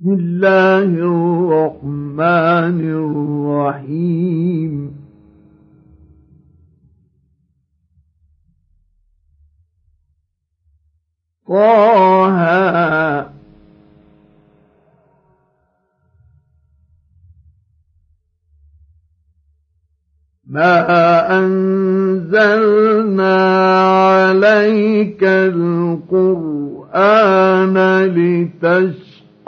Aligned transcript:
بسم 0.00 0.12
الله 0.12 0.88
الرحمن 1.12 2.80
الرحيم. 3.60 4.74
طه 11.48 12.36
ما 20.46 20.74
أنزلنا 21.38 23.36
عليك 24.08 25.24
القرآن 25.24 26.36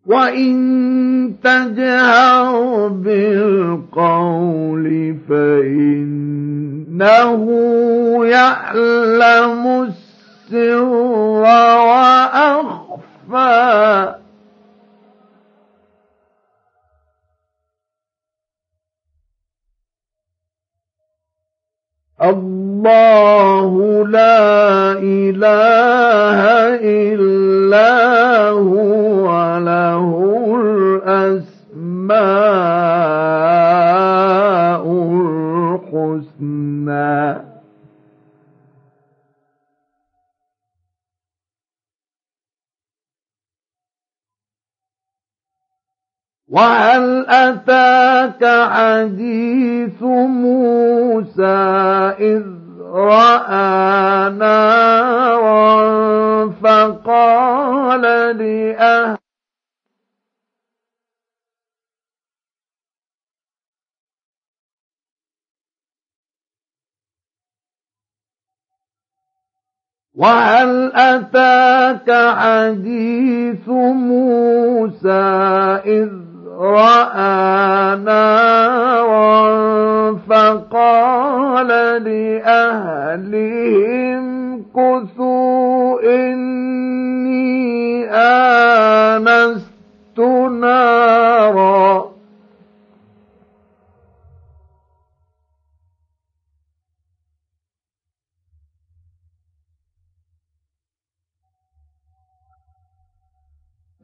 وإن 0.08 1.36
تجهر 1.44 2.88
بالقول 2.88 4.86
فإنه 5.30 7.44
يعلم 8.26 9.84
السر 9.84 10.82
وأخفى 11.44 12.88
الله 22.22 24.08
لا 24.08 24.92
إله 24.92 26.40
إلا 27.14 28.50
هو 28.50 28.86
الأسماء 32.12 33.78
الحسنى. 35.94 37.48
وهل 46.50 47.26
أتاك 47.28 48.70
حديث 48.72 50.04
موسى 50.04 51.44
إذ 52.20 52.44
رأى 52.94 54.30
نارا 54.30 55.78
فقال 56.64 58.02
لأهل 58.38 58.86
وهل 70.17 70.92
أتاك 70.95 72.10
حديث 72.38 73.67
موسى 73.70 75.22
إذ 75.86 76.10
رأى 76.60 77.95
نارا 77.95 79.48
فقال 80.30 81.67
لأهلهم 83.28 84.23
كثوا 84.76 86.02
إني 86.26 88.10
آنست 88.11 89.67
نارا 90.20 91.27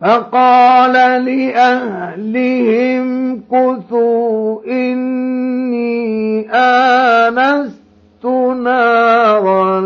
فقال 0.04 0.94
لأهلهم 1.26 3.08
كثوا 3.52 4.60
إني 4.68 6.50
آنست 6.52 8.26
نارا 8.64 9.82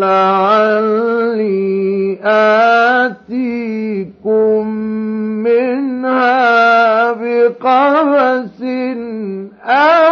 لعلي 0.00 1.68
آتيكم 3.04 4.66
منها 5.44 7.12
بقبس 7.12 8.62
أو 9.64 10.07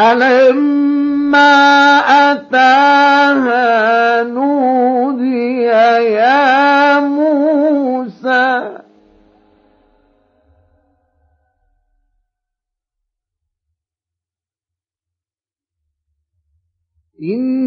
فلما 0.00 1.52
أتاها 2.32 4.22
نودي 4.22 5.62
يا 6.16 7.00
موسى 7.00 8.70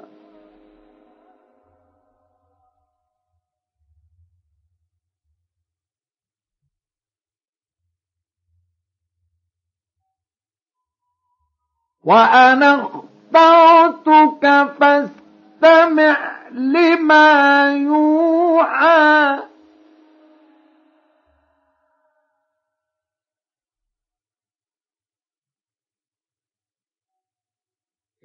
وأنا 12.05 12.87
اخترتك 13.35 14.45
فاستمع 14.81 16.17
لما 16.53 17.73
يوحى. 17.73 19.56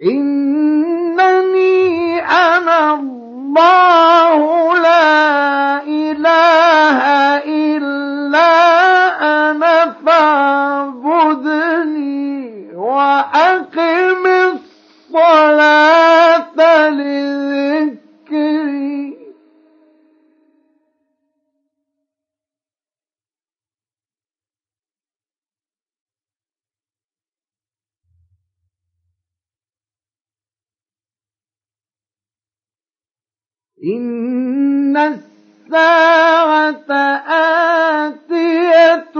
إنني 0.03 1.71
أنا 2.25 2.93
الله 2.93 4.73
لا 4.77 5.83
إله 5.83 6.97
إلا 7.45 8.51
أنا 9.21 9.95
فاعبدني 11.31 12.41
وأقم 12.75 14.40
إن 33.83 34.97
الساعة 34.97 36.91
آتية 38.05 39.13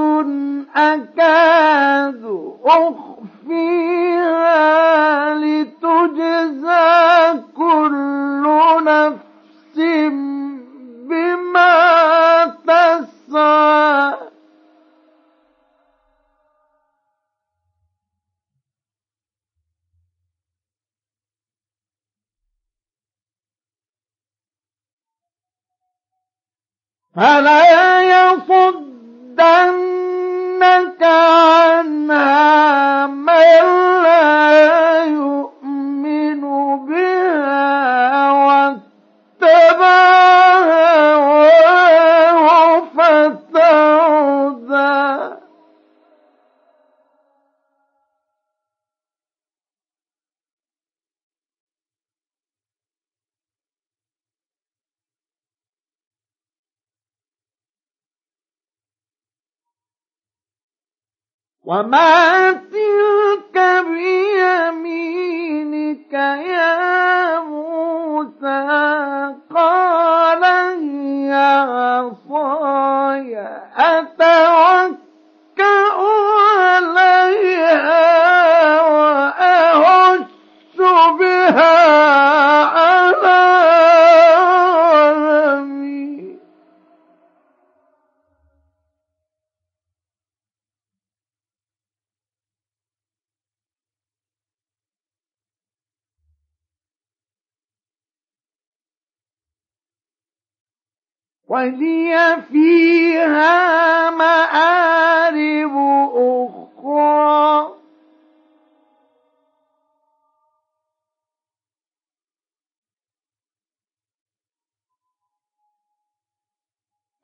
أكاد 0.75 2.23
أخفيها 2.65 4.45
لتجزى 5.35 6.89
كل 7.57 8.43
نفس 8.85 9.30
فلا 27.15 28.01
يصدنك 28.01 29.41
عنها 31.03 33.07
من 33.07 33.61
لا 34.03 34.70
وما 61.71 62.51
تلك 62.51 63.55
بيمينك 64.75 66.13
يا 66.13 67.39
موسى؟ 67.39 68.61
قال 69.55 70.43
هي 70.43 71.33
عصاي 71.71 73.31
أتوكأ 73.77 74.50
ولي 101.51 102.15
فيها 102.51 104.09
مآرب 104.09 105.75
أخرى. 106.15 107.71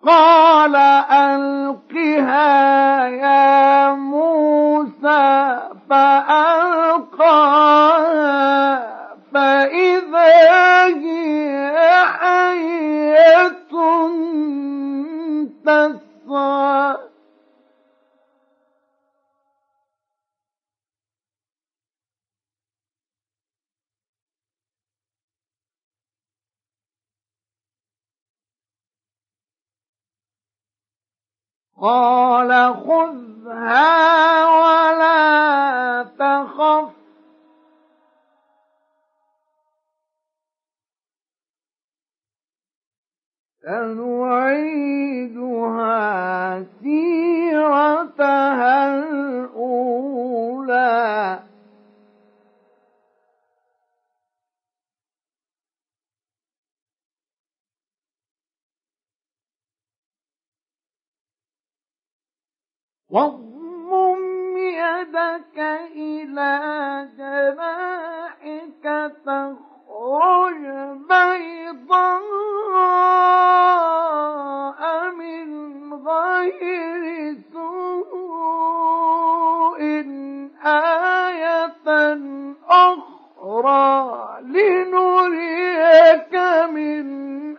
قال 0.05 0.75
ألقها 1.11 2.47
يا 3.07 3.91
موسى 3.93 5.59
فألقاها 5.89 6.56
قال 31.81 32.73
خذها 32.73 33.85
ولا 34.61 36.03
تخف. 36.19 37.06
سنعيدها 43.67 45.43
سيرتها 46.83 48.75
الأولى. 48.99 50.27
واضمم 63.09 63.56
يدك 64.77 65.57
إلى 65.95 66.53
جناحك 67.17 68.85
تخرج 69.25 70.63
بيضاء 73.77 75.11
من 75.11 75.49
غير 75.93 77.03
سوء 77.53 78.17
آية 80.65 81.89
أخرى 82.69 83.97
لنريك 84.41 86.33
من 86.73 87.07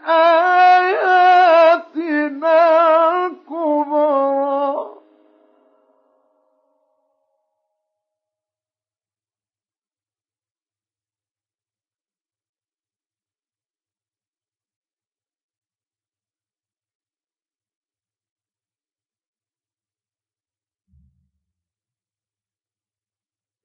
آياتنا 0.08 1.38
الكبرى. 3.26 4.97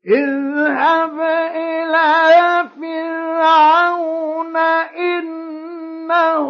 اذهب 0.07 1.19
إلى 1.55 2.69
فرعون 2.75 4.57
إنه 4.97 6.49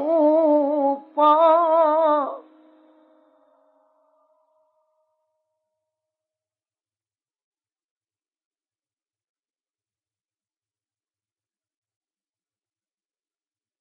طغى 1.16 2.44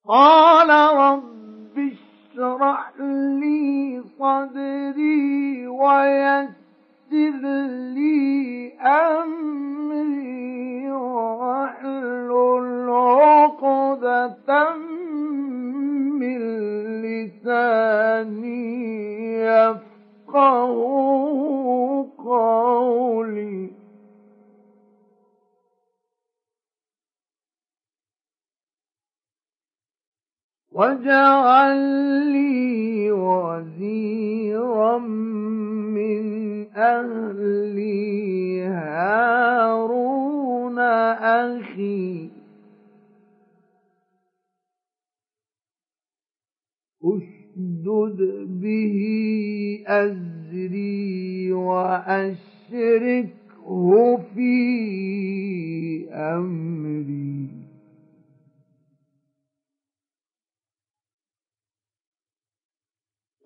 قال 0.07 0.71
رب 0.97 1.79
اشرح 1.79 2.93
لي 3.41 4.03
صدري 4.19 5.67
ويسر 5.67 7.43
لي 7.95 8.62
أمري 8.85 10.91
واحلل 10.91 12.91
عقدة 12.91 14.75
من 16.19 16.39
لساني 17.03 18.63
يفقه 19.43 20.73
قولي. 22.19 23.72
واجعل 30.75 31.79
لي 32.33 33.13
وزيرا 33.13 34.99
من 34.99 36.25
أهلي 36.77 38.63
هارون 38.65 39.83
أخي 40.79 42.31
أشدد 47.05 48.19
به 48.63 48.99
أزري 49.87 51.53
وأشركه 51.53 53.27
في 54.35 54.55
أمري 56.13 57.62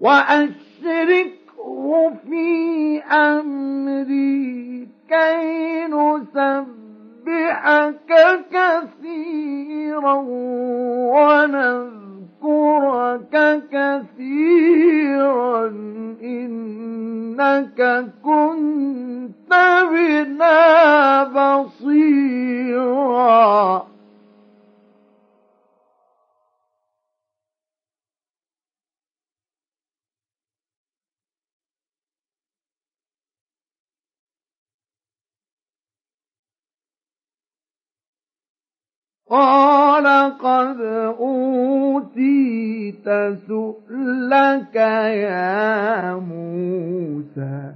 وأشركه 0.01 1.47
في 2.29 2.99
أمري 3.03 4.89
كي 5.09 5.87
نسبحك 5.87 6.91
كثيرا 8.51 10.15
ونذكرك 12.43 13.35
كثيرا. 13.73 15.67
إنك 16.23 17.81
كنت 18.25 19.53
بنا 19.91 21.25
بصيرا. 21.25 22.77
قال 39.37 40.07
قد 40.39 40.81
أوتيت 41.21 43.05
سؤلك 43.49 44.77
يا 45.27 46.15
موسى. 46.15 47.73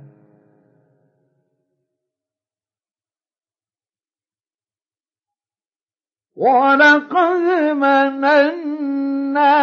ولقد 6.37 7.45
مننا 7.77 9.57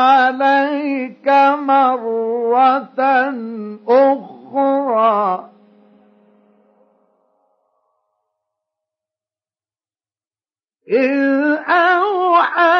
عليك 0.00 1.28
مرة 1.68 3.00
أخرى. 3.88 5.55
إذ 10.88 11.58
أوحينا 11.68 12.78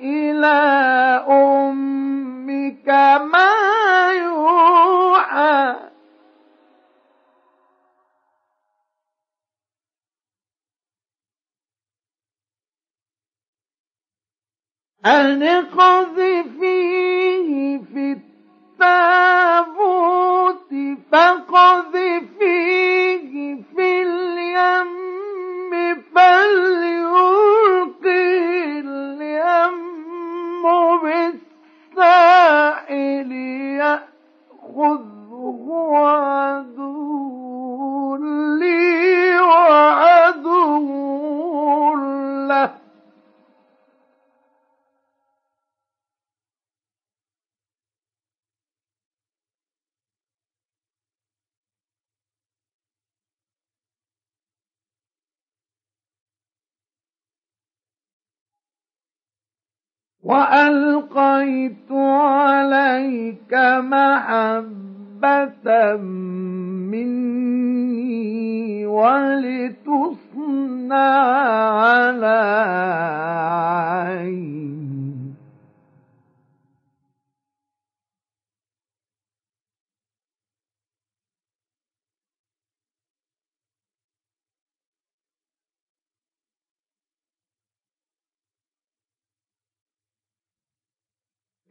إلى 0.00 0.56
أمك 1.28 2.88
ما 3.32 3.52
يوحى. 4.12 5.76
أن 15.06 15.42
اقذفيه 15.42 16.68
في 17.78 18.12
التابوت 18.80 19.86
فقذفيه 21.12 22.54
في 23.76 24.02
اليم. 24.02 25.25
فليلقي 27.06 28.10
اليم 28.80 29.76
بالساحل 31.96 33.32
يأخذه 33.82 35.66
عدو 35.94 36.95
وألقيت 60.26 61.90
عليك 61.92 63.54
محبة 63.78 65.66
مني 66.90 67.66
ولتصنع 68.86 70.16
على 71.70 72.42
عيني. 73.94 74.95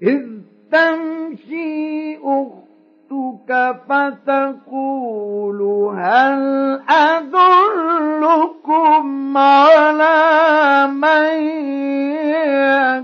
إذ 0.06 0.22
تمشي 0.72 2.18
أختك 2.18 3.76
فتقول 3.90 5.62
هل 5.98 6.42
أدلكم 6.90 8.68
على 9.38 10.88
من 10.88 11.42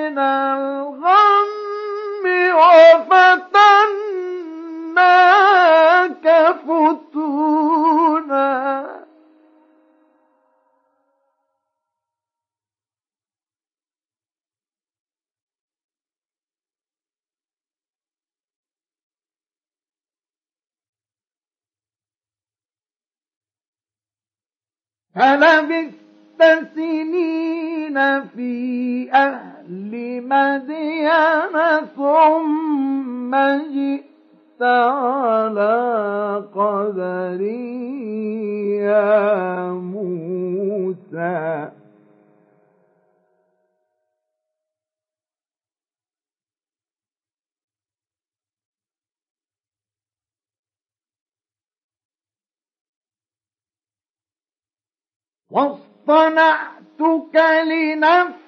فلبثت 25.14 26.42
سنين 26.74 28.22
في 28.22 29.12
أهل 29.12 30.22
مدين 30.28 31.56
ثم 31.96 33.32
جئت 33.74 34.62
على 34.62 36.44
قدري 36.54 37.92
يا 38.76 39.72
موسى؟ 39.72 41.68
واصطنعتك 55.52 57.36
لنفسي. 57.64 58.42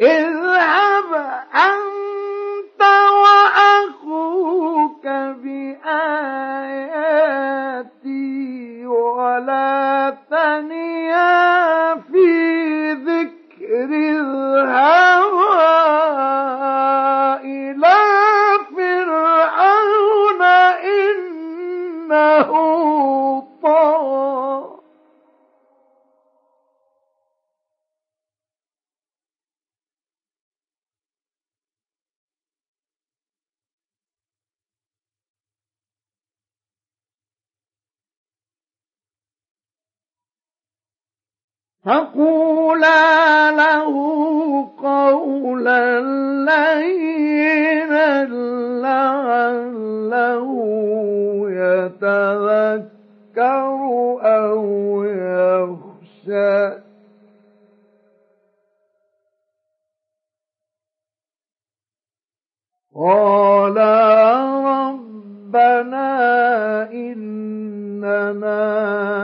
اذهب 0.00 1.14
أنت 1.54 2.82
وأخوك 3.52 5.06
بآياتي 7.82 8.86
ولا 8.86 10.16
تنيا 10.30 11.94
في 11.94 12.92
ذكر 12.92 13.84
الهوى 13.84 15.62
إلى 17.44 17.98
فرعون 18.76 20.42
إنه 20.84 22.50
طغى. 23.62 24.71
فقولا 41.84 43.50
له 43.50 43.94
قولا 44.82 46.00
لينا 46.50 48.24
لعله 48.84 50.48
يتذكر 51.50 52.92
أو 54.22 55.04
يخشى. 55.04 56.82
قال 62.94 63.78
ربنا 65.54 66.92
إننا 66.92 68.58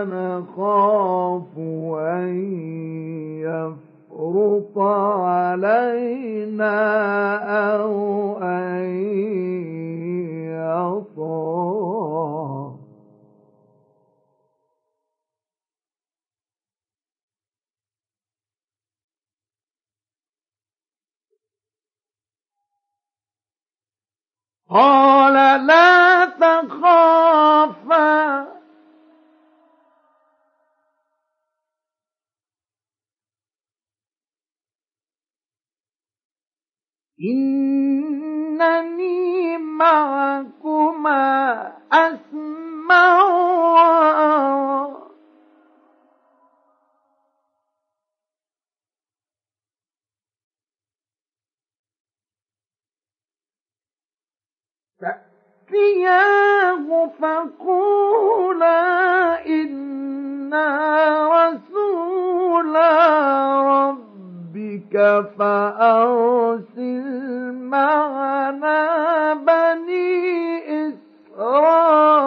نخاف 0.05 1.59
أن 1.99 2.29
يفرط 3.41 4.79
علينا 5.25 6.77
أو 7.75 8.38
أن 8.43 8.85
قال 24.70 25.66
لا 25.66 26.24
تخافا. 26.24 27.98
إنني 38.31 39.18
معكما 39.59 41.28
أسمع. 41.92 42.68
وأرى 43.78 45.08
فأتياه 55.68 57.11
فقولا 57.20 58.76
إنا 59.46 60.68
رسولا 61.28 62.90
ربك 63.62 64.94
فأرسل 65.38 67.07
معنا 67.52 69.35
بني 69.35 70.88
إسرائيل. 70.88 72.18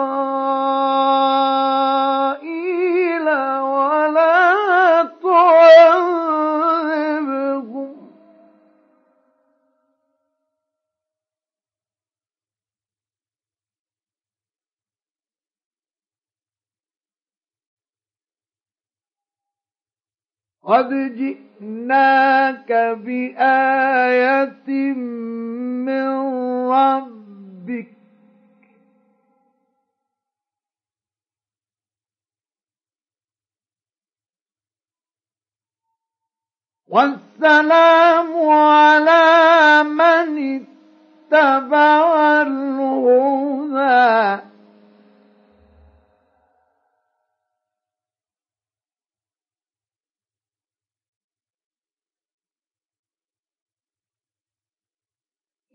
قد 20.72 20.88
جئناك 21.16 22.72
بآية 23.04 24.68
من 25.84 26.08
ربك 26.72 27.88
والسلام 36.88 38.48
على 38.48 39.82
من 39.84 40.64
اتبع 41.32 42.42
الهدى 42.42 44.42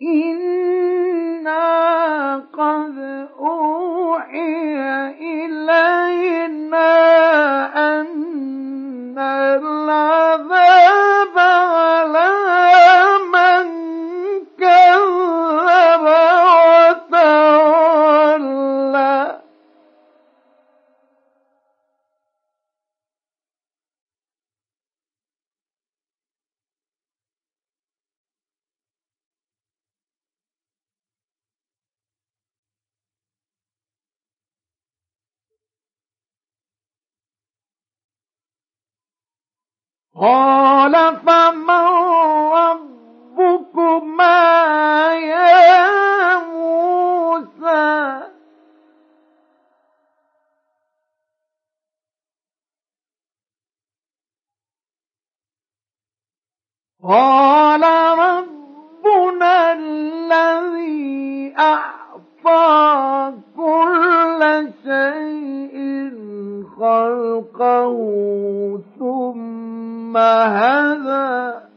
إنا 0.02 1.58
قد 2.54 3.28
أوحي 3.40 4.68
إلينا 5.22 6.94
أن 8.02 9.18
العذاب 9.18 10.38
على 11.38 12.47
قال 40.20 40.94
فمن 41.26 41.88
ربكما 43.38 44.34
يا 45.14 46.38
موسى؟ 46.38 48.22
قال 57.04 57.84
ربنا 58.20 59.74
الذي 59.74 61.54
أعطى 61.60 63.34
كل 63.56 64.70
شيء 64.84 65.78
خلقه 66.80 67.98
ثم 70.08 70.18
هدى 70.18 71.68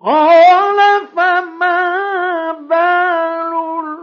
قال 0.00 1.06
فما 1.16 2.52
بال 2.52 3.93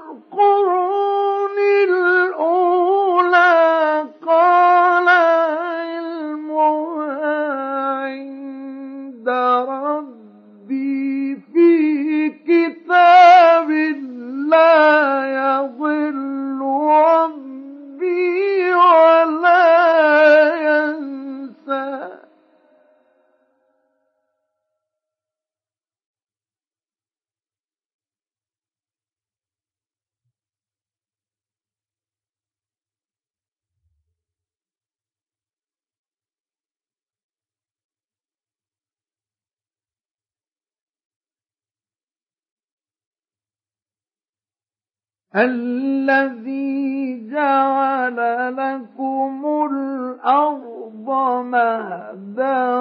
الذي 45.35 47.29
جعل 47.31 48.17
لكم 48.55 49.45
الأرض 49.71 51.09
مهدا 51.45 52.79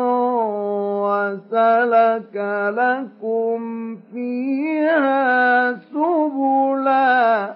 وسلك 1.07 2.37
لكم 2.77 3.97
فيها 4.13 5.75
سبلا. 5.75 7.55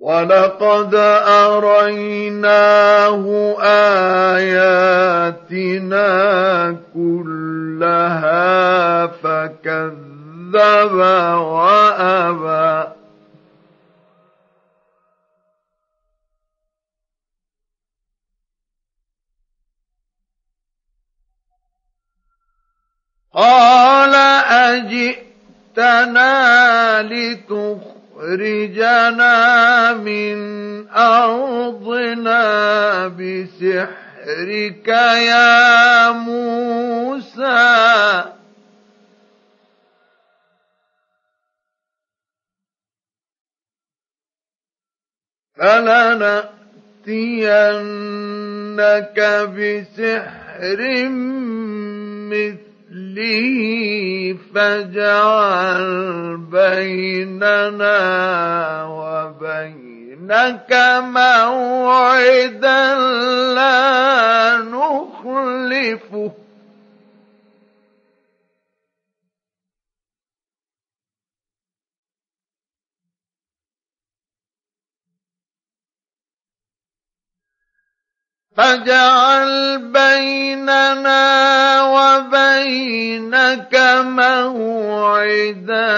ولقد 0.04 0.96
أريناه 1.46 3.24
آياتنا 4.36 6.08
كلها 6.94 8.38
فكذب 9.08 10.96
وأبى 11.40 12.88
قال 23.34 24.16
أجئتنا 25.76 26.32
لتخ 27.02 28.03
تخرجنا 28.14 29.94
من 29.94 30.38
أرضنا 30.90 32.44
بسحرك 33.08 34.88
يا 34.88 36.12
موسى. 36.12 37.24
فلنأتينك 45.58 46.50
بسحر 49.58 50.80
مثله 52.94 54.38
فاجعل 54.56 56.38
بيننا 56.52 58.00
وبينك 58.86 60.72
موعدا 61.02 62.96
لا 63.56 64.58
نخلفه 64.58 66.32
فاجعل 78.58 79.78
بيننا 79.78 81.24
وبينك 81.84 83.76
موعدا 84.04 85.90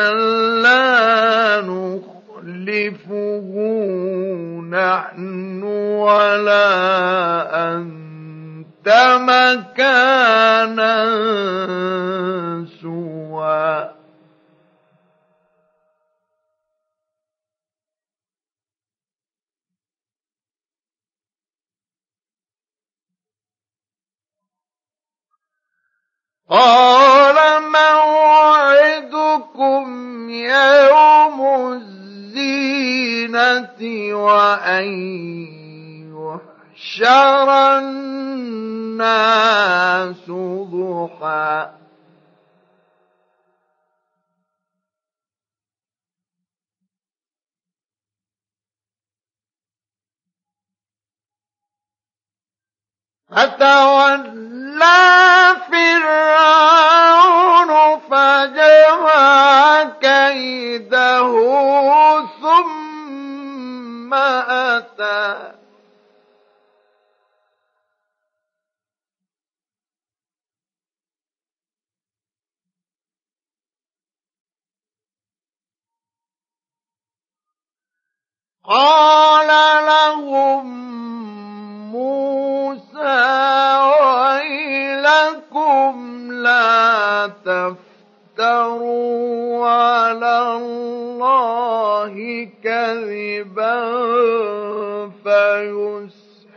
لا 0.63 1.62
نخلفه 1.62 3.52
نحن 4.72 5.63
ولا 6.00 6.68
أنت 7.74 8.88
مكانا 9.20 10.96
قال 26.49 27.36
موعدكم 27.71 29.45
يوم 30.29 31.71
الزينة 31.73 32.95
وأن 34.13 34.86
يحشر 36.13 37.49
الناس 37.77 39.05
ضحى. 40.71 41.69
فتولى 53.29 55.15
فرعون 55.71 56.91
فجمع 57.99 59.83
كيده 60.01 61.31
ثم 62.41 64.13
أتى. 64.13 65.55
قال 78.67 79.47
لهم 79.85 80.65
موسى 81.91 83.26
ويلكم 84.95 85.93
لا 86.32 87.28
تفتروا 87.45 89.67
على 89.67 90.58
الله 90.58 92.13
كذبا 92.63 93.76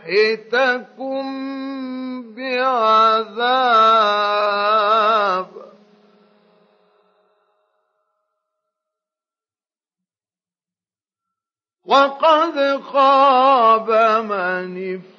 فيسحتكم 0.06 1.24
بعذاب. 2.36 3.58
وقد 11.88 12.56
خاب 12.92 13.88
من 14.30 14.68
افترى 14.94 15.17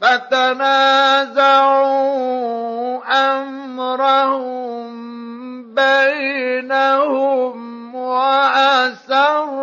فتنازعوا 0.00 1.44
أمرهم 3.06 4.92
بينهم 5.74 7.56
وأسروا 7.94 9.58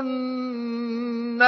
النجوى. 0.00 1.44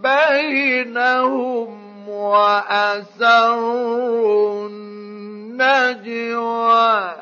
بينهم 0.00 2.08
واسروا 2.08 3.74
النجوى 5.58 7.14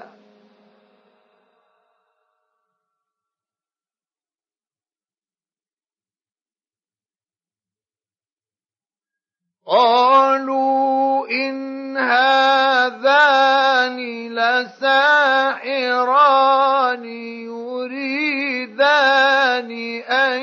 قالوا 9.66 11.28
إن 11.31 11.96
لساحران 14.28 15.92
يريدان 17.48 18.90
أن 20.09 20.42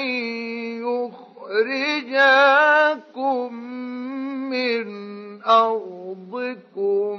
يخرجاكم 2.10 3.54
من 4.50 4.88
أرضكم 5.44 7.18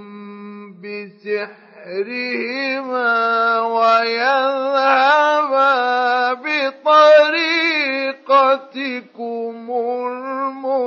بسحرهما 1.90 3.10
ويذهبا 3.60 5.00
بطريقتكم 6.32 7.30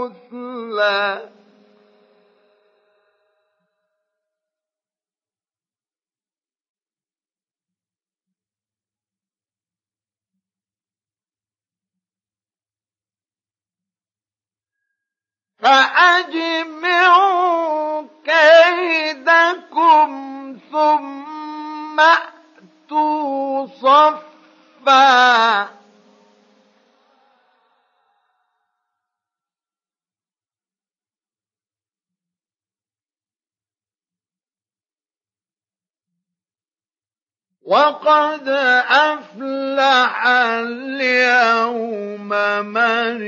المثلى 0.03 1.32
فأجمعوا 15.63 17.54
كيدكم 18.26 20.10
ثم 20.71 21.99
أتوا 21.99 23.67
صفا. 23.67 24.23
وقد 37.65 38.49
أفلح 38.89 40.28
اليوم 40.28 42.30
من 42.65 43.21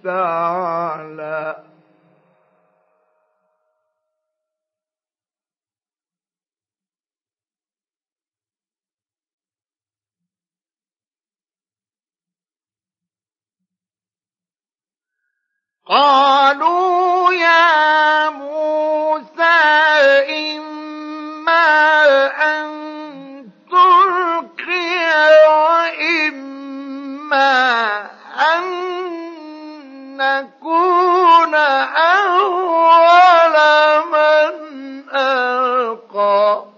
استعلى 0.00 1.56
قالوا 15.90 17.32
يا 17.32 18.30
موسى 18.30 19.60
إما 20.30 21.66
أن 22.52 22.70
تلقي 23.70 25.00
وإما 25.50 26.70
أن 28.54 28.64
نكون 30.20 31.54
أول 32.34 33.56
من 34.12 34.54
ألقى. 35.14 36.70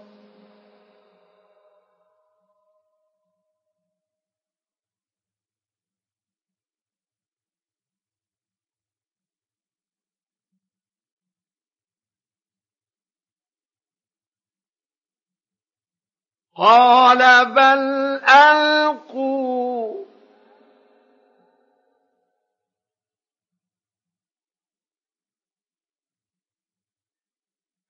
قال 16.55 17.45
بل 17.45 17.81
ألقوا 18.29 19.42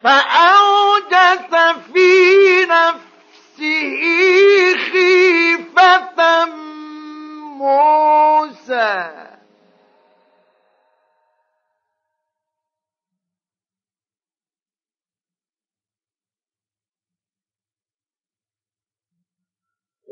فأوجس 0.00 1.54
في 1.92 2.64
نفسه 2.64 4.02
خيفة 4.92 6.44
موسى. 7.58 9.10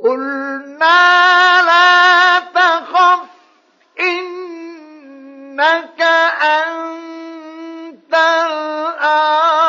قلنا 0.05 1.63
لا 1.63 2.41
تخف 2.41 3.29
إنك 4.01 6.01
أنت 6.43 8.15
الأعلى. 8.15 9.66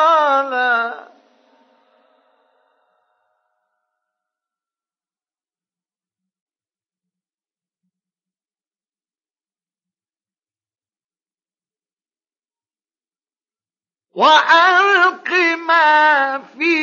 وألق 14.18 15.30
ما 15.66 16.42
في 16.58 16.74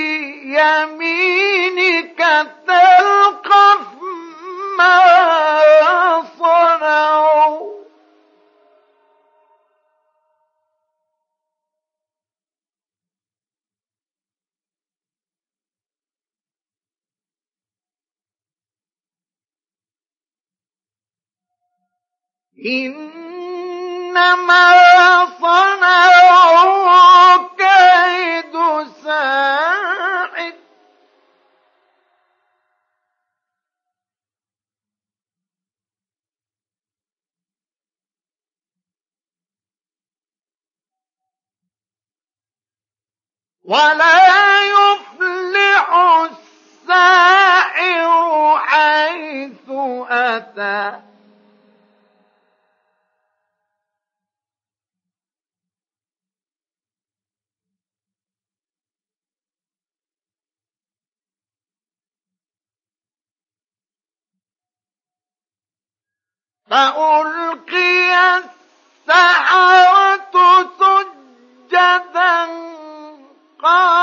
يمينك 0.56 2.17
تلقف 2.67 3.88
ما 4.78 5.02
صنعوا. 6.39 7.76
ساحر 22.65 23.85
ولا 43.65 44.65
يفلح 44.65 45.89
السائر 46.86 48.10
حيث 48.60 49.69
أتى. 50.10 51.14
فألقي 66.69 68.13
السحرة 69.08 70.36
سجدا 70.80 72.38
قالوا 73.63 73.94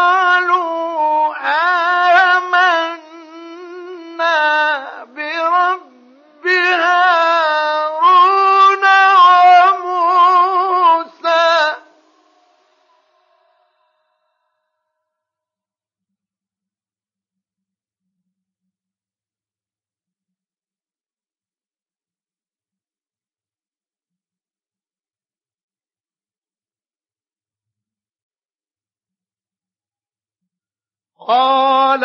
قال 31.29 32.05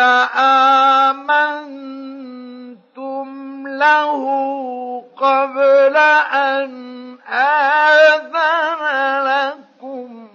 آمنتم 1.10 1.58
له 3.68 4.24
قبل 5.18 5.98
أن 5.98 7.20
آذن 7.28 8.84
لكم. 9.24 10.28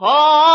قال 0.00 0.47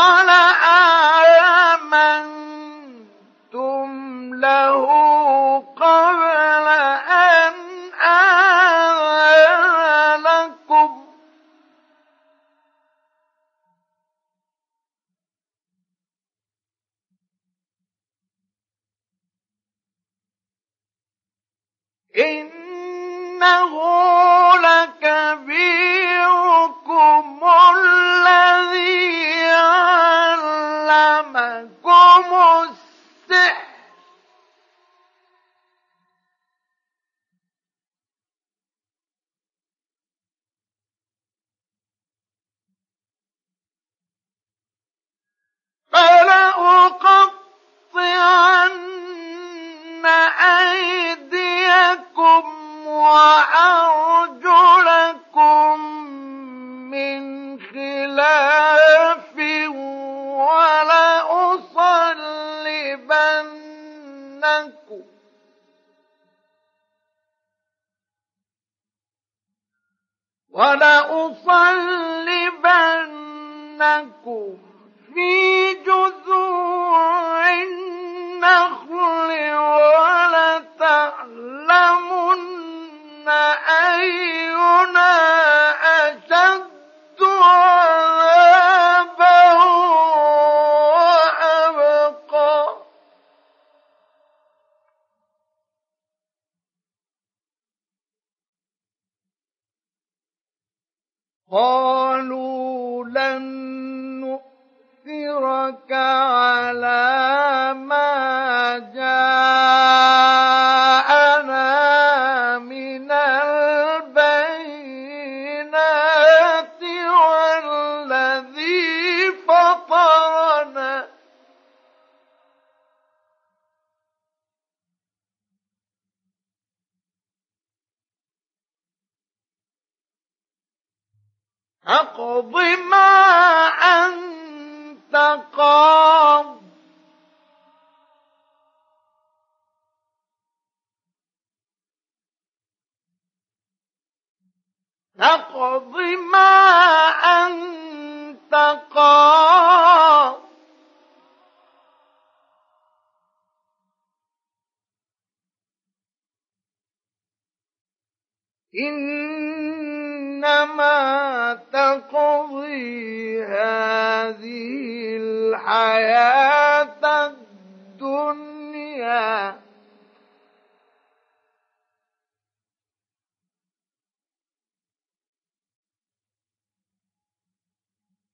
ولأصلبنكم 70.54 71.34
في 75.14 75.63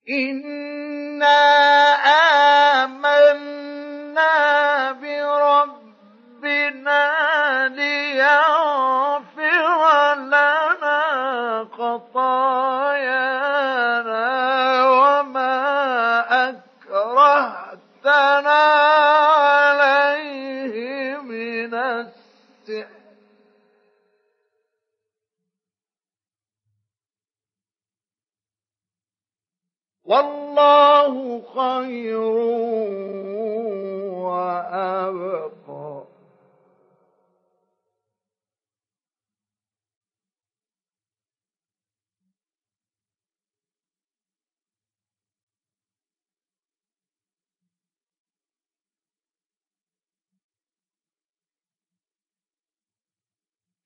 إنا 0.10 0.59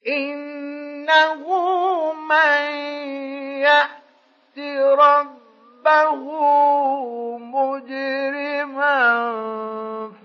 إنه 0.08 1.43
من 2.14 2.64
يأت 3.62 4.60
ربه 4.99 6.24
مجرما 7.38 9.04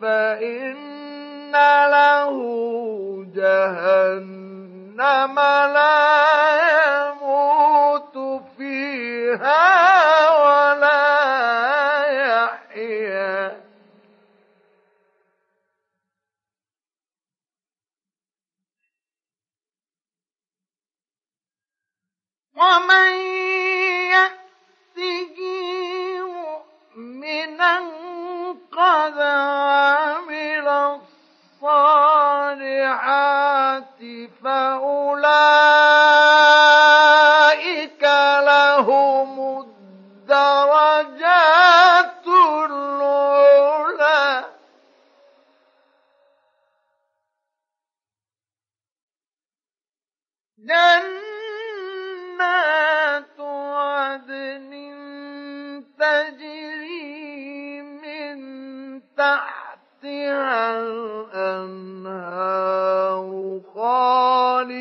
فإن 0.02 1.52
له 1.90 2.36
جهنم 3.34 5.34
لا 5.74 6.18
يموت 6.98 8.16
فيها 8.58 9.97
ومن 22.58 23.12
يأته 24.10 25.36
مؤمنا 26.22 27.78
قد 28.72 29.18
عمل 29.20 30.68
الصالحات 32.38 34.00
فأولئك 34.44 35.87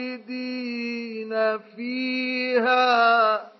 خالدين 0.07 1.57
فيها 1.75 3.51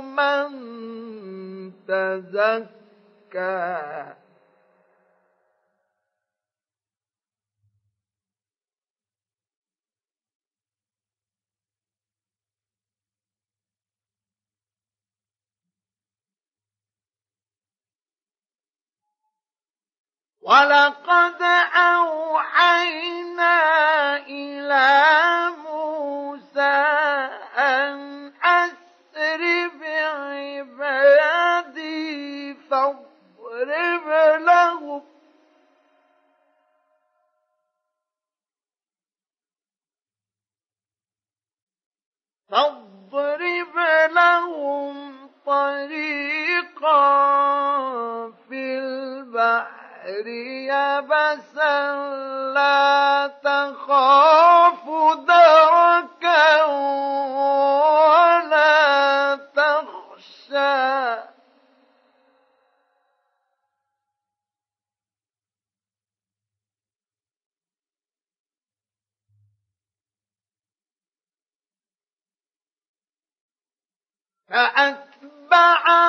من 0.00 0.48
تزكى 1.88 3.68
ولقد 20.48 21.42
أوحينا 21.76 23.56
إلى 24.16 25.50
موسى 25.64 26.76
أن 27.58 28.32
أسر 28.42 29.68
بعبادي 30.78 31.34
فاضرب 32.54 34.08
لهم. 34.40 35.02
فاضرب 42.50 43.76
لهم 44.10 45.28
طريقا 45.46 46.98
في 48.48 48.78
البحر. 48.78 49.87
يبسا 50.08 51.94
لا 52.54 53.26
تخاف 53.44 54.84
دركا 55.26 56.64
ولا 58.14 58.68
تخشى. 59.36 60.98
فأتبعهم 75.48 76.08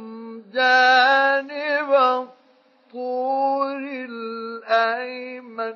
جانب 0.53 1.91
الطور 1.95 3.83
الأيمن. 4.11 5.75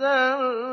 ونزلنا 0.01 0.70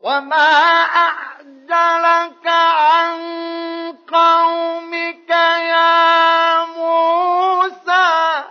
وما 0.00 0.50
أعجلك 0.82 2.46
عن 2.46 3.18
قومك 4.12 5.30
يا 5.30 6.64
موسى 6.64 8.44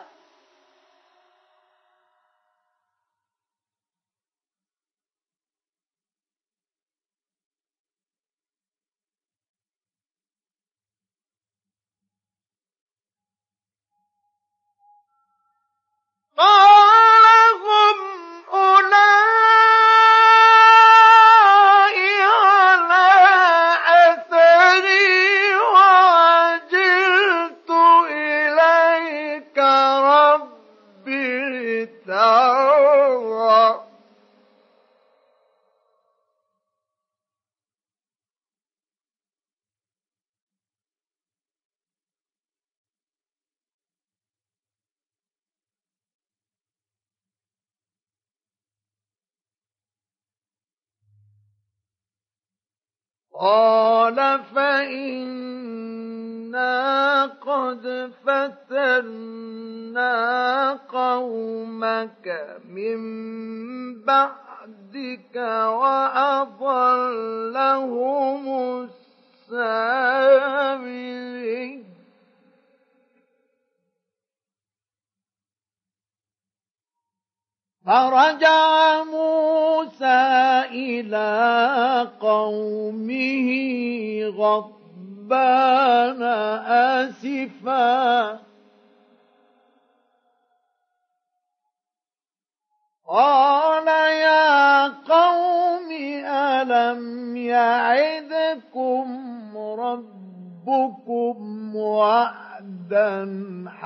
قال 16.38 17.26
هم 17.56 18.29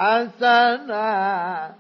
حسنا 0.03 1.75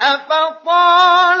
أفطال 0.00 1.35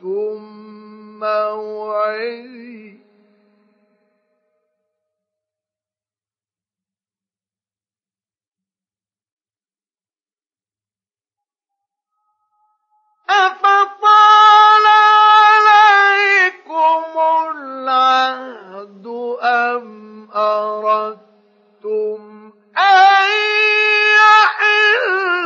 فأخلفتم 0.00 1.18
موعدي 1.18 3.00
أفطال 13.30 14.86
عليكم 15.66 17.04
العهد 17.56 19.06
أم 19.42 20.28
أردتم 20.34 22.20
أن 22.76 23.30
يحل 24.16 25.45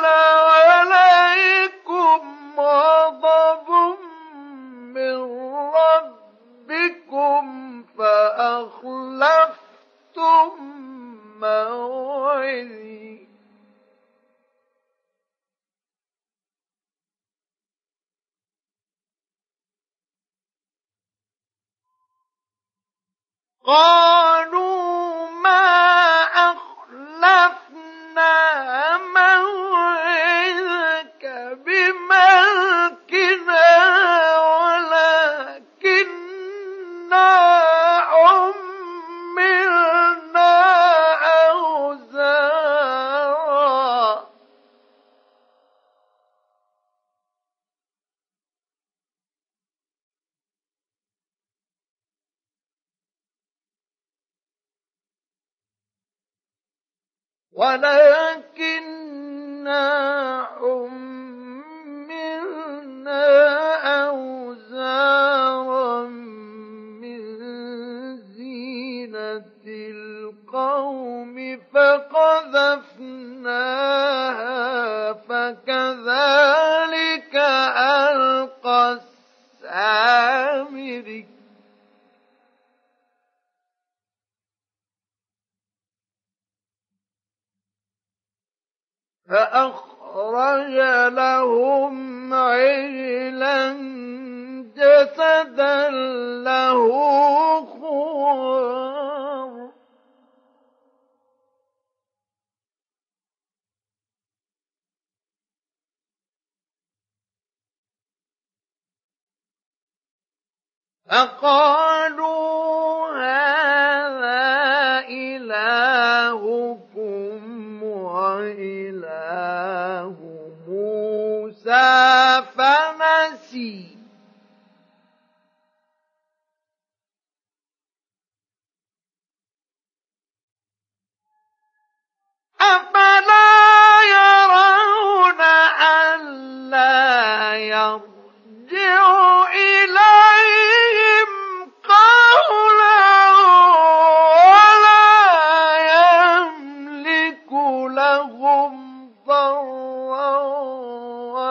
فقالوا 111.10 111.79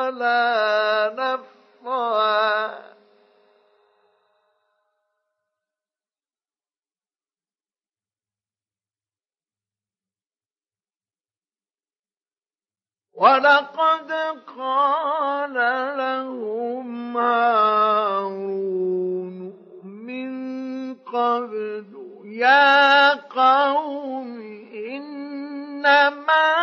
ولا 0.10 1.14
نفعا 1.14 2.89
ولقد 13.14 14.12
قال 14.57 15.53
لهم 15.97 17.18
هارون 17.18 18.74
من 19.84 20.32
قبل 20.95 21.86
يا 22.26 23.14
قوم 23.14 24.39
إنما 24.74 26.59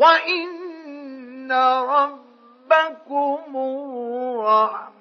وإن 0.00 1.52
ربكم 1.52 3.52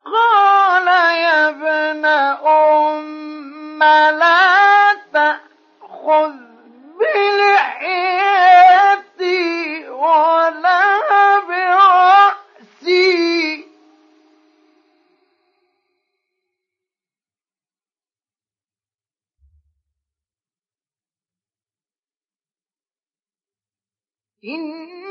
قال 0.06 0.88
يا 1.18 1.50
ابن 1.50 2.06
أم 2.46 3.84
لا 4.20 4.94
تأخذ 5.14 6.34
بلحيتي 7.66 8.30
ولا 9.90 11.40
برأسي. 11.48 13.16
إني 24.46 25.05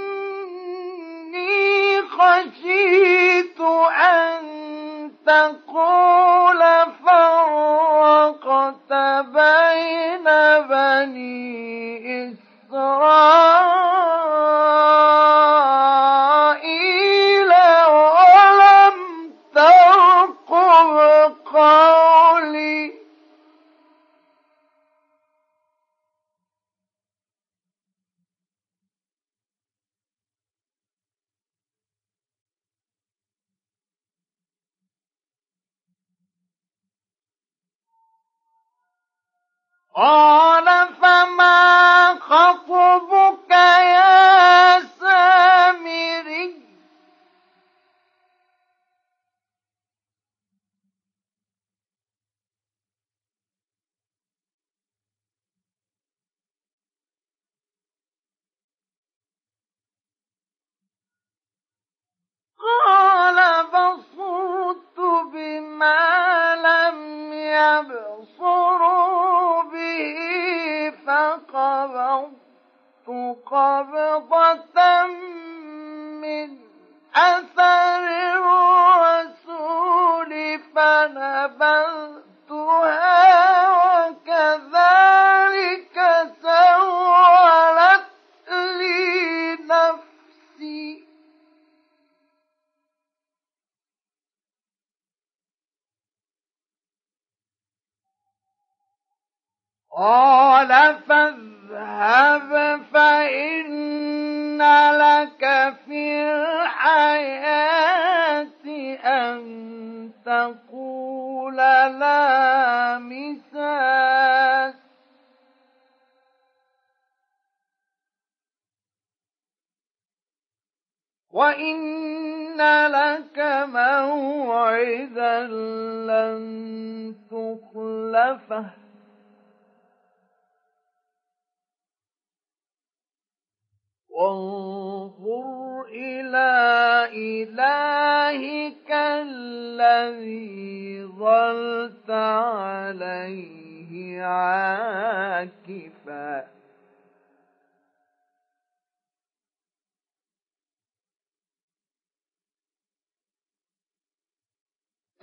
عاكفا. 144.25 146.15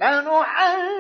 لنحرقنه 0.02 0.92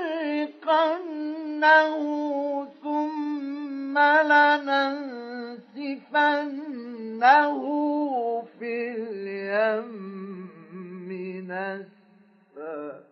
ثم 2.84 4.00
لننسفنه 4.00 5.22
في 8.60 8.92
اليم 8.92 10.12
نسفا 11.48 13.11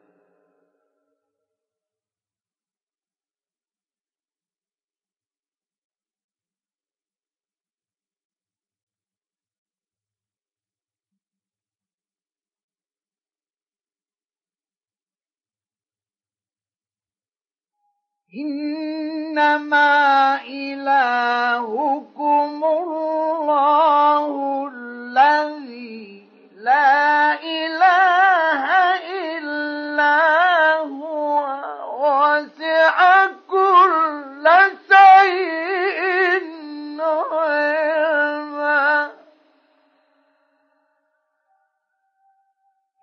إنما 18.36 19.90
إلهكم 20.46 22.10
الله 22.64 24.32
الذي 24.74 26.30
لا 26.56 27.34
إله 27.44 28.66
إلا 29.38 30.78
هو 30.78 31.60
وسع 31.98 33.26
كل 33.50 34.46
شيء 34.90 36.44
علما. 37.32 39.12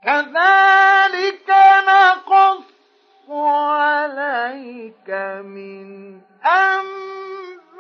كذلك 0.05 1.51
نقص 1.89 2.76
عليك 3.31 5.11
من 5.45 6.21
أنباء 6.45 7.77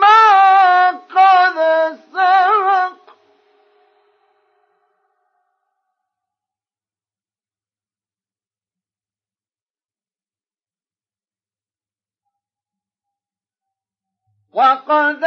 ما 0.00 0.90
قد 0.90 1.58
سبق. 2.12 2.96
وقد 14.52 15.24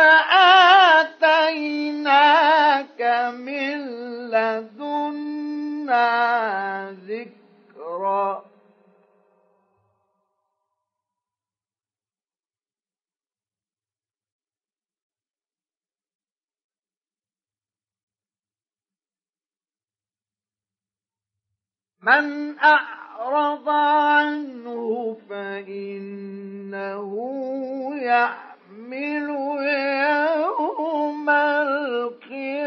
آتيناك 1.58 3.02
من 3.38 3.80
ذكرًا 6.92 8.44
من 22.08 22.60
أعرض 22.60 23.70
عنه 23.70 25.18
فإنه 25.30 27.12
يحمل 27.96 29.30
يوم 30.00 31.30
القيامة 31.30 32.58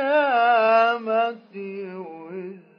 وزرا 1.97 2.70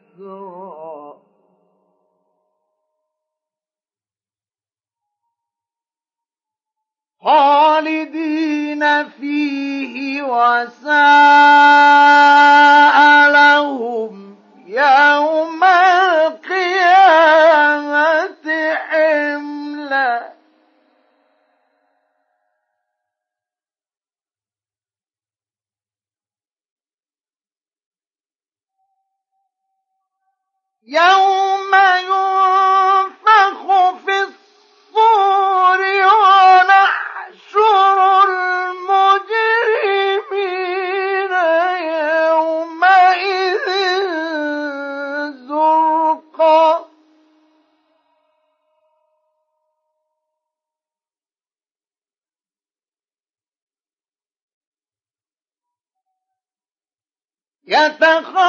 خالدين 7.24 9.10
فيه 9.10 10.22
وساء 10.24 10.92
لهم 13.32 14.36
يوم 14.68 15.64
القيامة 16.24 17.16
حملا. 18.76 20.41
يوم 30.88 31.76
ينفخ 32.00 33.62
في 34.06 34.20
الصور 34.22 35.80
ونحشر 36.22 37.98
المجرمين 38.24 39.32
يومئذ 42.32 43.68
زرقا 45.48 46.88
يتخافتون 57.68 58.41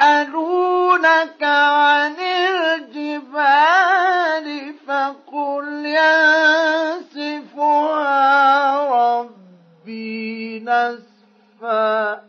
ويسألونك 0.00 0.62
عن 1.42 2.16
الجبال 2.54 3.66
فقل 4.86 5.86
ينسفها 7.16 7.60
ربي 9.20 10.60
نسفا. 10.60 12.22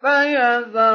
فيذرها 0.00 0.89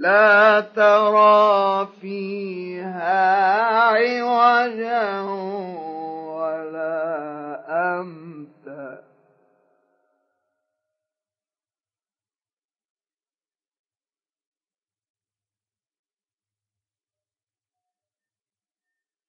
لا 0.00 0.60
ترى 0.60 1.88
فيها 2.00 3.60
عوجا 3.60 5.20
ولا 6.40 7.00
أمتا. 7.68 9.02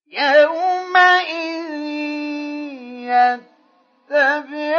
يومئذ 0.07 1.71
يتبعون 4.11 4.70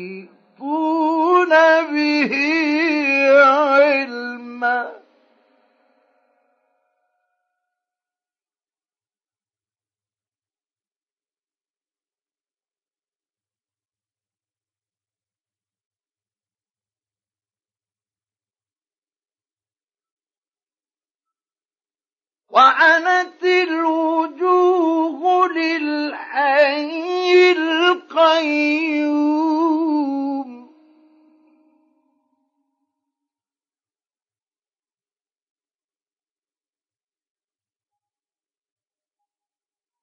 وعنت 22.49 23.43
الوجوه 23.43 25.47
للحي 25.47 27.51
القيوم. 27.51 29.29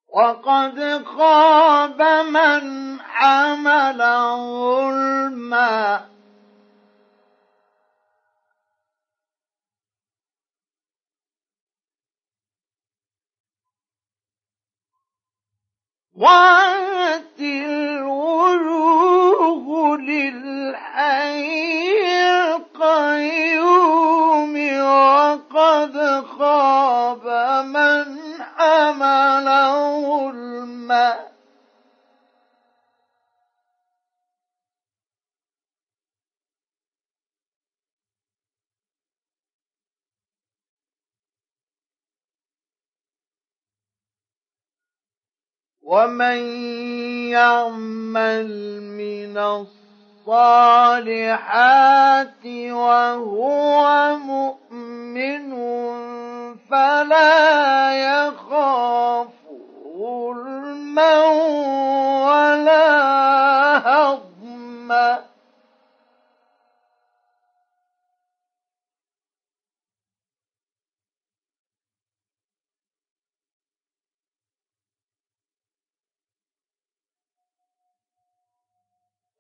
وقد 0.09 1.05
خاب 1.05 2.03
من 2.31 3.01
حمل 3.01 3.99
ظلما 4.37 6.16
وعنت 16.17 17.41
الوجوه 17.41 18.87
للحي 19.99 21.47
القيوم 23.27 24.55
وقد 24.81 26.25
خاب 26.39 27.25
من 27.67 28.07
حمل 28.57 29.47
ظلما 30.07 31.36
ومن 45.87 46.39
يعمل 47.31 48.51
من 48.83 49.39
الصالحات 50.27 52.47
وهو 52.71 54.17
مؤمن 54.19 55.53
فلا 56.71 57.93
يخاف 57.93 59.29
ظلما 59.99 61.19
ولا 62.27 62.89
هضما 63.79 65.19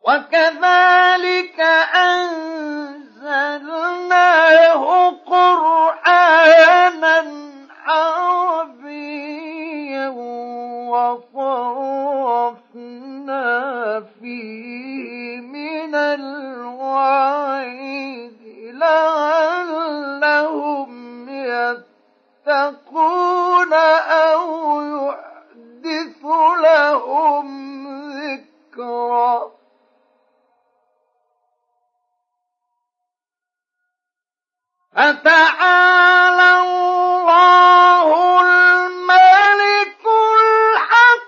وكذلك 0.06 1.60
أنزلناه 2.06 3.50
قرآنا 5.26 6.36
عربيا 7.86 9.28
وصرفنا 10.88 11.64
فيه 14.20 15.40
من 15.40 15.94
الوعيد 15.94 17.26
لعلهم 18.74 20.16
يتقون 22.46 23.72
أو 23.72 24.82
يحدث 24.82 26.24
لهم 26.62 27.46
ذكرًا. 28.12 29.55
فتعالى 34.96 36.50
الله 36.60 38.08
الملك 38.40 40.04
الحق؟ 40.06 41.26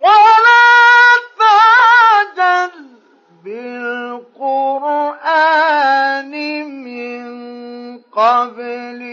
ولا 0.00 0.66
تعجل 1.38 2.74
بالقرآن 3.44 4.72
من 6.84 7.22
قبل 7.98 9.11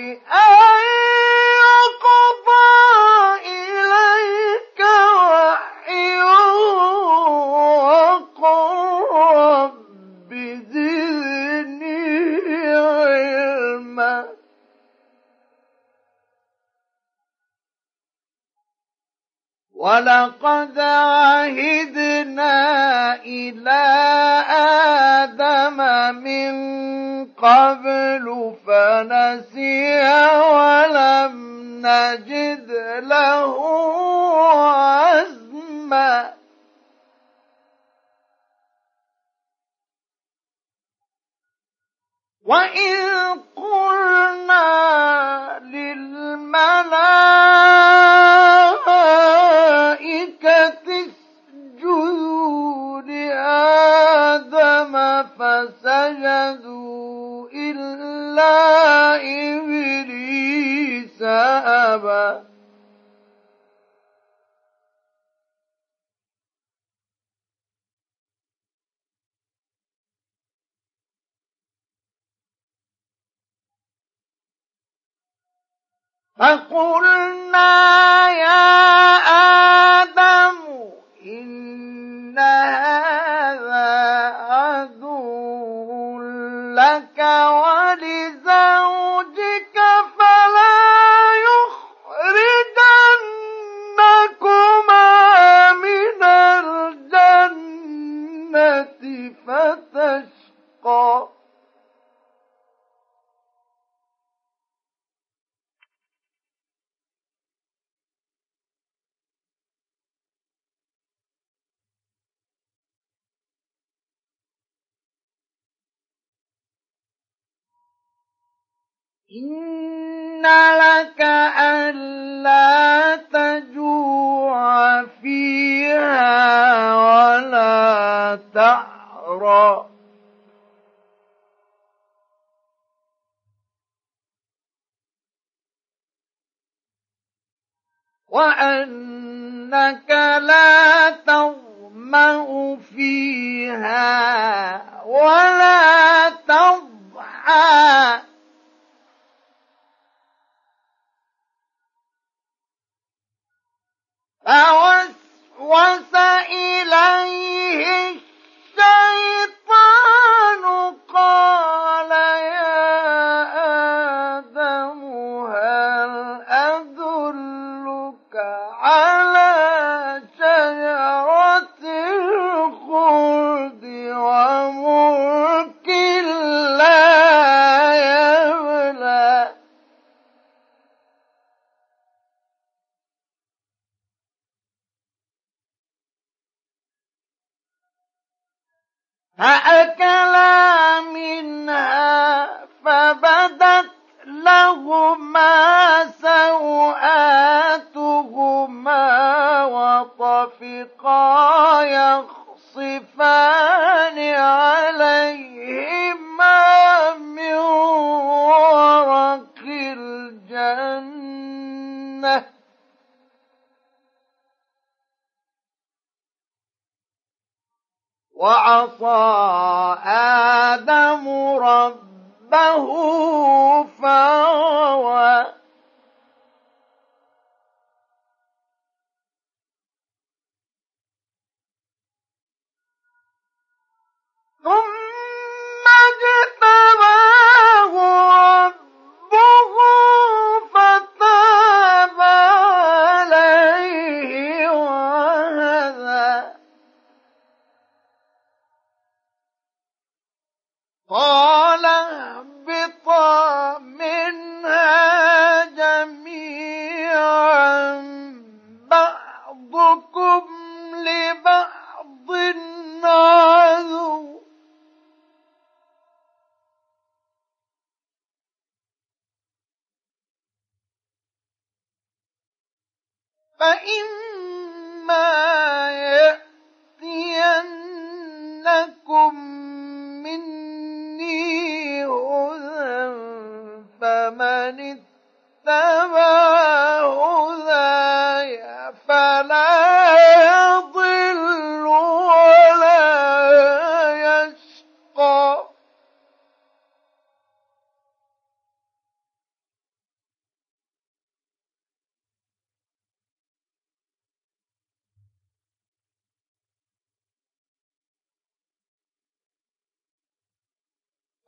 وأنك 138.40 140.10
لا 140.42 141.10
تظمأ 141.10 142.78
فيها 142.96 144.82
ولا 145.06 146.30
تضحى 146.30 147.79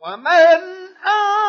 ومن 0.03 0.27
أعرض 1.05 1.40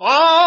قال 0.00 0.37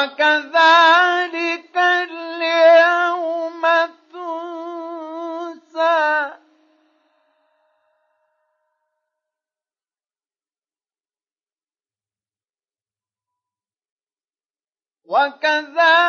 وكذلك 0.00 1.76
اليوم 1.76 3.62
تنسى. 4.12 5.90
وكذلك 15.04 15.99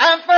أفلم 0.00 0.35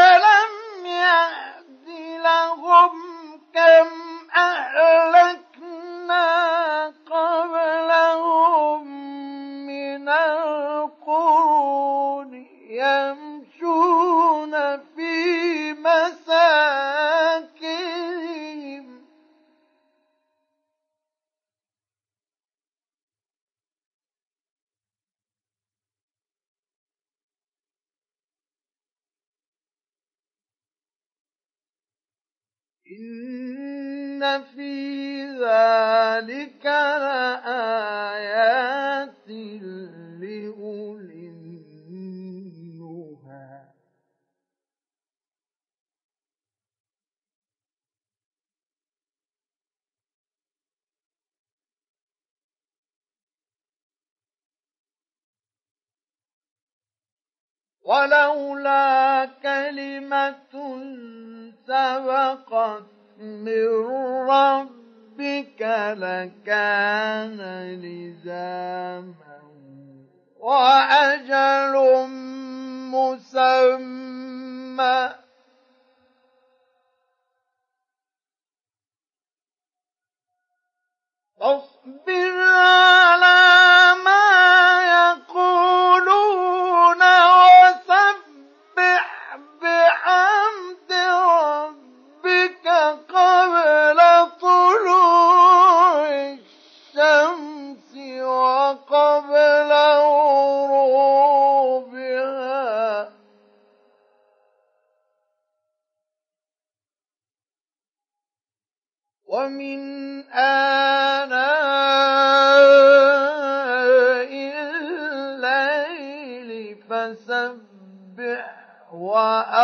ولولا 57.89 59.25
كلمة 59.25 60.53
سبقت 61.67 62.83
من 63.17 63.67
ربك 64.29 65.61
لكان 65.97 67.41
لزاما 67.81 69.39
وأجل 70.39 71.75
مسمى. 72.93 74.29
فاصبر 81.39 82.37
على 82.41 83.68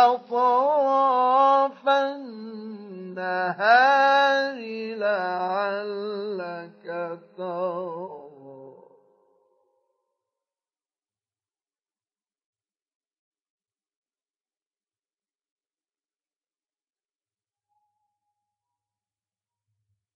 وأطراف 0.04 1.88
النهار 1.88 3.36
لعلك 4.96 6.86
ترضى 7.36 8.26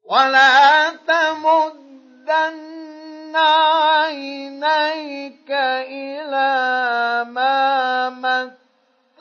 ولا 0.05 0.91
تمدن 0.91 2.51
عينيك 3.37 4.71
إلى 5.51 6.51
ما 7.31 8.60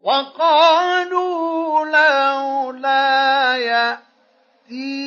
وقالوا 0.00 1.84
لولا 1.84 3.56
يأتينا 3.56 5.06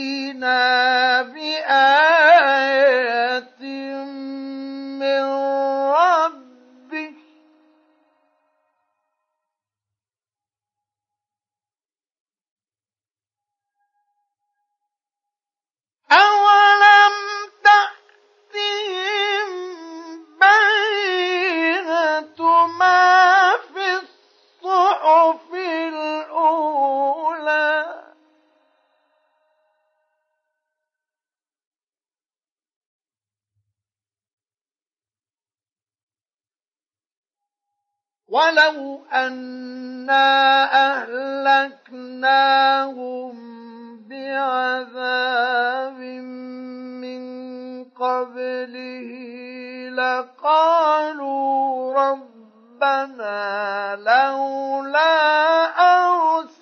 ولو 38.30 39.00
أنا 39.14 40.30
أهلكناهم 41.90 43.34
بعذاب 44.10 46.00
من 47.02 47.24
قبله 47.84 49.10
لقالوا 49.90 51.94
ربنا 51.94 53.96
لولا 53.96 55.66
أرسلت 55.80 56.59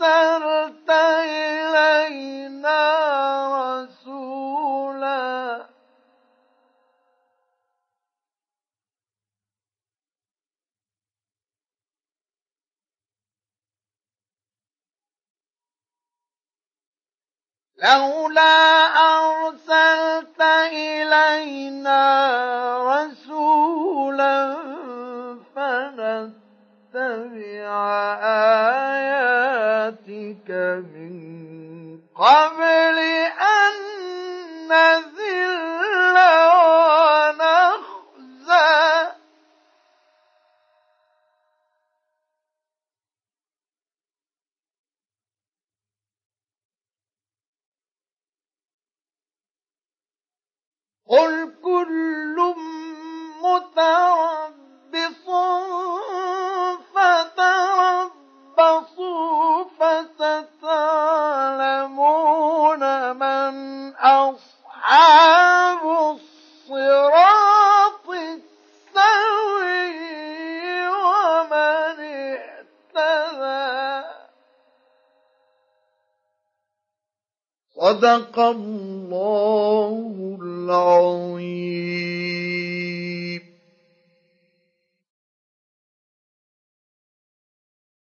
لولا 17.84 18.86
أرسلت 18.98 20.42
إلينا 20.74 22.02
رسولا 22.96 24.56
فنتبع 25.56 26.38
آياتك 28.94 30.50
من 30.94 31.14
قبل 32.16 32.98
أن 33.58 33.67
قل 51.10 51.54
كل 51.64 52.54
متربص 53.44 55.26
فتربصوا 58.58 59.64
فستعلمون 61.78 62.84
من 63.16 63.54
أصحاب 63.96 65.82
الصراط 66.16 68.08
السوي 68.10 69.78
ومن 70.90 71.98
اهتدى 73.00 73.68
صدق 77.76 78.40
الله 78.40 80.27
العظيم 80.67 81.96